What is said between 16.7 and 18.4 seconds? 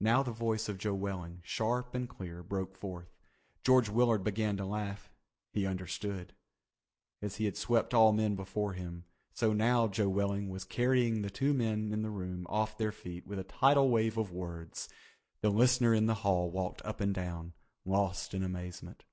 up and down, lost